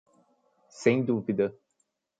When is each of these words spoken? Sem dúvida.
Sem 0.81 1.05
dúvida. 1.05 1.53